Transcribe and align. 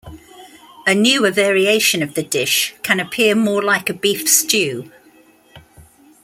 A 0.87 0.95
newer 0.95 1.29
variation 1.29 2.01
of 2.01 2.15
the 2.15 2.23
dish 2.23 2.73
can 2.81 2.99
appear 2.99 3.35
more 3.35 3.61
like 3.61 3.87
a 3.87 3.93
beef 3.93 4.27
stew. 4.27 4.89